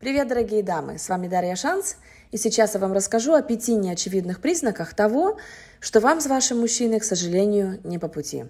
[0.00, 0.96] Привет, дорогие дамы!
[0.96, 1.96] С вами Дарья Шанс,
[2.30, 5.38] и сейчас я вам расскажу о пяти неочевидных признаках того,
[5.80, 8.44] что вам с вашим мужчиной, к сожалению, не по пути.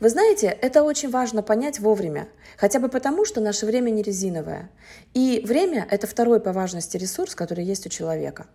[0.00, 2.26] Вы знаете, это очень важно понять вовремя,
[2.56, 4.70] хотя бы потому, что наше время не резиновое.
[5.14, 8.48] И время– это второй по важности ресурс, который есть у человека.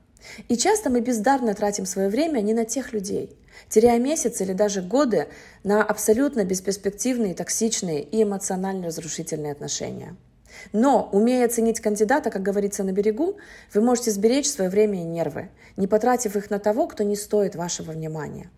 [0.49, 3.37] И часто мы бездарно тратим свое время не на тех людей,
[3.69, 5.29] теряя месяцы или даже годы
[5.63, 10.17] на абсолютно бесперспективные, токсичные и эмоционально разрушительные отношения–
[10.71, 13.37] но, умея ценить кандидата, как говорится на берегу,
[13.73, 17.55] вы можете сберечь свое время и нервы, не потратив их на того, кто не стоит
[17.55, 18.49] вашего внимания.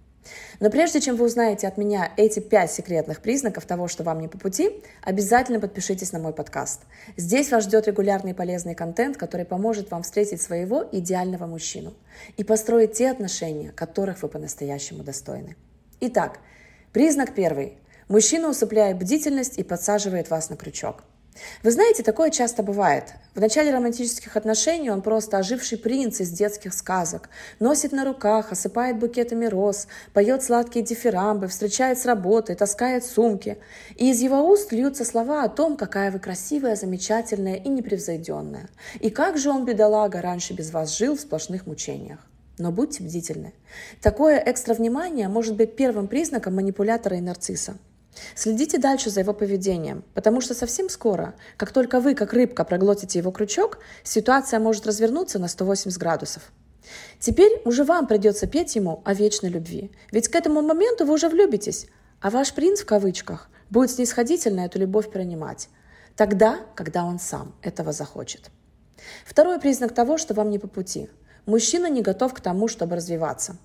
[0.59, 4.27] Но прежде чем вы узнаете от меня эти пять секретных признаков того, что вам не
[4.27, 6.81] по пути, обязательно подпишитесь на мой подкаст.
[7.17, 11.93] Здесь вас ждет регулярный полезный контент, который поможет вам встретить своего идеального мужчину
[12.37, 15.55] и построить те отношения, которых вы по-настоящему достойны.
[15.99, 16.39] Итак,
[16.91, 17.77] признак первый.
[18.07, 21.03] Мужчина усыпляет бдительность и подсаживает вас на крючок–
[21.63, 23.13] вы знаете, такое часто бывает.
[23.33, 27.29] В начале романтических отношений он просто оживший принц из детских сказок.
[27.59, 33.57] Носит на руках, осыпает букетами роз, поет сладкие дифирамбы, встречает с работы, таскает сумки.
[33.95, 38.69] И из его уст льются слова о том, какая вы красивая, замечательная и непревзойденная.
[39.01, 42.19] И как же он, бедолага, раньше без вас жил в сплошных мучениях.
[42.57, 43.53] Но будьте бдительны.
[44.01, 47.77] Такое экстра внимание может быть первым признаком манипулятора и нарцисса.
[48.35, 53.19] Следите дальше за его поведением, потому что совсем скоро, как только вы, как рыбка, проглотите
[53.19, 56.51] его крючок, ситуация может развернуться на 180 градусов.
[57.19, 61.29] Теперь уже вам придется петь ему о вечной любви, ведь к этому моменту вы уже
[61.29, 61.87] влюбитесь,
[62.21, 65.69] а ваш принц в кавычках будет снисходительно эту любовь принимать,
[66.15, 68.51] тогда, когда он сам этого захочет.
[69.25, 71.09] Второй признак того, что вам не по пути.
[71.45, 73.57] Мужчина не готов к тому, чтобы развиваться.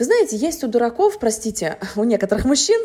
[0.00, 2.80] Вы знаете, есть у дураков, простите, у некоторых мужчин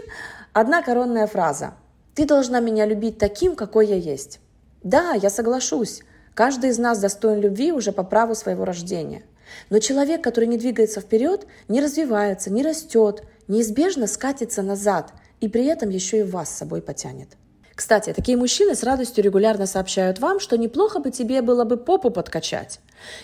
[0.52, 1.75] одна коронная фраза.
[2.13, 4.41] «Ты должна меня любить таким, какой я есть».
[4.83, 6.03] Да, я соглашусь.
[6.33, 9.23] Каждый из нас достоин любви уже по праву своего рождения.
[9.69, 15.65] Но человек, который не двигается вперед, не развивается, не растет, неизбежно скатится назад и при
[15.67, 17.30] этом еще и вас с собой потянет.
[17.75, 22.09] Кстати, такие мужчины с радостью регулярно сообщают вам, что неплохо бы тебе было бы попу
[22.09, 22.80] подкачать.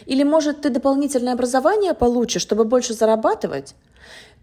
[0.06, 3.76] Или, может, ты дополнительное образование получишь, чтобы больше зарабатывать?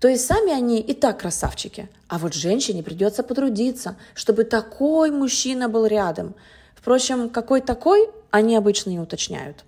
[0.01, 1.89] То есть сами они и так красавчики.
[2.09, 6.35] А вот женщине придется потрудиться, чтобы такой мужчина был рядом.
[6.75, 9.65] Впрочем, какой такой, они обычно не уточняют.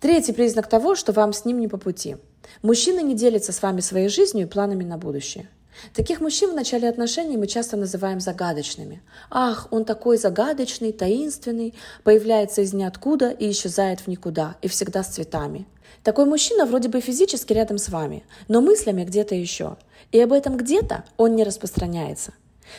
[0.00, 2.16] Третий признак того, что вам с ним не по пути.
[2.62, 5.48] Мужчина не делится с вами своей жизнью и планами на будущее.
[5.94, 9.02] Таких мужчин в начале отношений мы часто называем загадочными.
[9.30, 11.74] Ах, он такой загадочный, таинственный,
[12.04, 15.66] появляется из ниоткуда и исчезает в никуда, и всегда с цветами.
[16.02, 19.76] Такой мужчина вроде бы физически рядом с вами, но мыслями где-то еще.
[20.10, 22.32] И об этом где-то он не распространяется.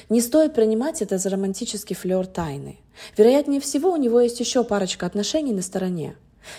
[0.09, 2.79] Не стоит принимать это за романтический флер тайны.
[3.17, 6.15] Вероятнее всего, у него есть еще парочка отношений на стороне.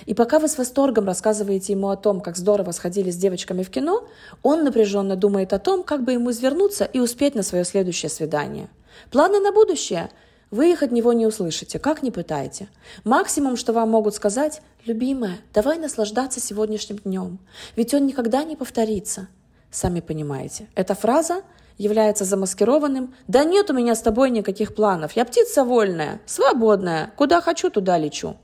[0.07, 3.71] И пока вы с восторгом рассказываете ему о том, как здорово сходили с девочками в
[3.71, 4.07] кино,
[4.43, 8.69] он напряженно думает о том, как бы ему извернуться и успеть на свое следующее свидание.
[9.11, 10.11] Планы на будущее?
[10.51, 12.69] Вы их от него не услышите, как ни пытайте.
[13.03, 17.39] Максимум, что вам могут сказать, «Любимая, давай наслаждаться сегодняшним днем,
[17.75, 19.29] ведь он никогда не повторится».
[19.71, 21.43] Сами понимаете, эта фраза
[21.77, 27.41] является замаскированным «Да нет у меня с тобой никаких планов, я птица вольная, свободная, куда
[27.41, 28.37] хочу, туда лечу».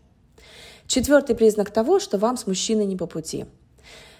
[0.90, 3.46] Четвертый признак того, что вам с мужчиной не по пути.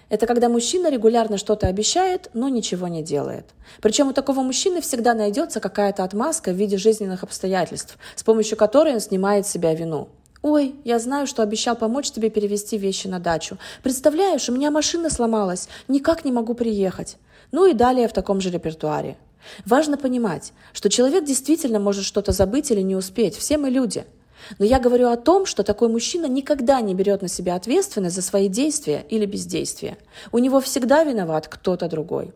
[0.07, 3.45] Это когда мужчина регулярно что-то обещает, но ничего не делает.
[3.81, 8.93] Причем у такого мужчины всегда найдется какая-то отмазка в виде жизненных обстоятельств, с помощью которой
[8.93, 10.07] он снимает с себя вину.
[10.41, 13.57] «Ой, я знаю, что обещал помочь тебе перевести вещи на дачу.
[13.83, 17.17] Представляешь, у меня машина сломалась, никак не могу приехать».
[17.51, 19.17] Ну и далее в таком же репертуаре.
[19.65, 24.05] Важно понимать, что человек действительно может что-то забыть или не успеть, все мы люди–
[24.59, 28.21] но я говорю о том, что такой мужчина никогда не берет на себя ответственность за
[28.21, 29.97] свои действия или бездействия.
[30.31, 32.33] У него всегда виноват кто-то другой.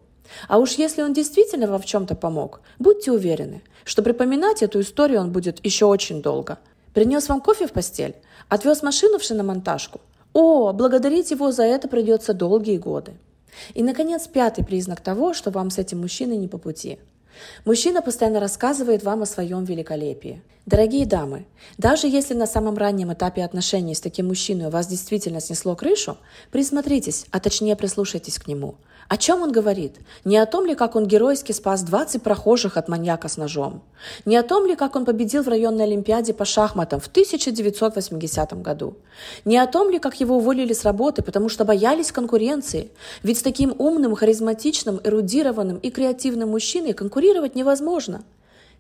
[0.47, 5.21] А уж если он действительно вам в чем-то помог, будьте уверены, что припоминать эту историю
[5.21, 6.57] он будет еще очень долго.
[6.93, 8.15] Принес вам кофе в постель?
[8.49, 10.01] Отвез машину в шиномонтажку?
[10.33, 13.13] О, благодарить его за это придется долгие годы.
[13.73, 16.99] И, наконец, пятый признак того, что вам с этим мужчиной не по пути–
[17.65, 20.41] Мужчина постоянно рассказывает вам о своем великолепии.
[20.65, 21.45] Дорогие дамы,
[21.77, 26.17] даже если на самом раннем этапе отношений с таким мужчиной у вас действительно снесло крышу,
[26.51, 28.75] присмотритесь, а точнее прислушайтесь к нему.
[29.07, 29.97] О чем он говорит?
[30.23, 33.83] Не о том ли, как он геройски спас 20 прохожих от маньяка с ножом?
[34.25, 38.95] Не о том ли, как он победил в районной олимпиаде по шахматам в 1980 году?
[39.45, 42.89] Не о том ли, как его уволили с работы, потому что боялись конкуренции?
[43.21, 46.93] Ведь с таким умным, харизматичным, эрудированным и креативным мужчиной
[47.25, 48.23] конкурировать невозможно.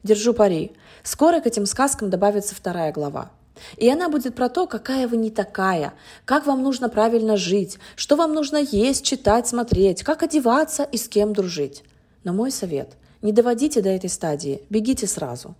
[0.03, 0.71] Держу пари.
[1.03, 3.31] Скоро к этим сказкам добавится вторая глава.
[3.77, 5.93] И она будет про то, какая вы не такая,
[6.25, 11.07] как вам нужно правильно жить, что вам нужно есть, читать, смотреть, как одеваться и с
[11.07, 11.83] кем дружить.
[12.23, 12.89] Но мой совет–
[13.21, 15.55] не доводите до этой стадии, бегите сразу.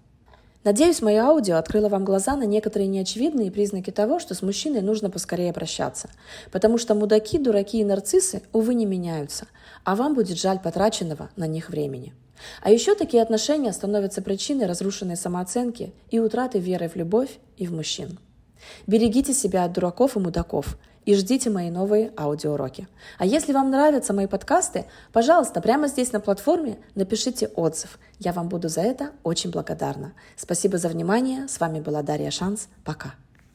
[0.64, 5.10] Надеюсь, мое аудио открыло вам глаза на некоторые неочевидные признаки того, что с мужчиной нужно
[5.10, 6.10] поскорее прощаться.
[6.52, 9.48] Потому что мудаки, дураки и нарциссы, увы, не меняются,
[9.84, 12.14] а вам будет жаль потраченного на них времени.
[12.62, 17.74] А еще такие отношения становятся причиной разрушенной самооценки и утраты веры в любовь и в
[17.74, 18.20] мужчин.
[18.88, 22.88] Берегите себя от дураков и мудаков и ждите мои новые аудиоуроки.
[23.18, 28.00] А если вам нравятся мои подкасты, пожалуйста, прямо здесь на платформе напишите отзыв.
[28.20, 30.14] Я вам буду за это очень благодарна.
[30.36, 31.48] Спасибо за внимание.
[31.48, 32.68] С вами была Дарья Шанс.
[32.84, 33.14] Пока.